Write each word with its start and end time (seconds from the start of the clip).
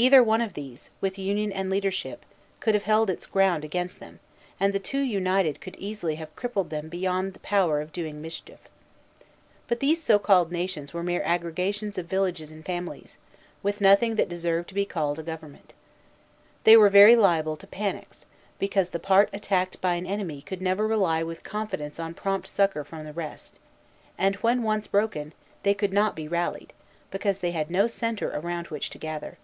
Either 0.00 0.22
one 0.22 0.40
of 0.40 0.54
these, 0.54 0.90
with 1.00 1.18
union 1.18 1.50
and 1.50 1.68
leadership, 1.68 2.24
could 2.60 2.72
have 2.72 2.84
held 2.84 3.10
its 3.10 3.26
ground 3.26 3.64
against 3.64 3.98
them, 3.98 4.20
and 4.60 4.72
the 4.72 4.78
two 4.78 5.00
united 5.00 5.60
could 5.60 5.74
easily 5.74 6.14
have 6.14 6.36
crippled 6.36 6.70
them 6.70 6.88
beyond 6.88 7.32
the 7.32 7.40
power 7.40 7.80
of 7.80 7.90
doing 7.92 8.22
mischief. 8.22 8.60
But 9.66 9.80
these 9.80 10.00
so 10.00 10.20
called 10.20 10.52
nations 10.52 10.94
were 10.94 11.02
mere 11.02 11.24
aggregations 11.24 11.98
of 11.98 12.06
villages 12.06 12.52
and 12.52 12.64
families, 12.64 13.18
with 13.60 13.80
nothing 13.80 14.14
that 14.14 14.28
deserved 14.28 14.68
to 14.68 14.74
be 14.74 14.86
called 14.86 15.18
a 15.18 15.22
government. 15.24 15.74
They 16.62 16.76
were 16.76 16.90
very 16.90 17.16
liable 17.16 17.56
to 17.56 17.66
panics, 17.66 18.24
because 18.60 18.90
the 18.90 19.00
part 19.00 19.28
attacked 19.32 19.80
by 19.80 19.94
an 19.94 20.06
enemy 20.06 20.42
could 20.42 20.62
never 20.62 20.86
rely 20.86 21.24
with 21.24 21.42
confidence 21.42 21.98
on 21.98 22.14
prompt 22.14 22.46
succor 22.46 22.84
from 22.84 23.04
the 23.04 23.12
rest; 23.12 23.58
and 24.16 24.36
when 24.36 24.62
once 24.62 24.86
broken, 24.86 25.32
they 25.64 25.74
could 25.74 25.92
not 25.92 26.14
be 26.14 26.28
rallied, 26.28 26.72
because 27.10 27.40
they 27.40 27.50
had 27.50 27.68
no 27.68 27.88
centre 27.88 28.30
around 28.30 28.68
which 28.68 28.90
to 28.90 28.98
gather. 28.98 29.38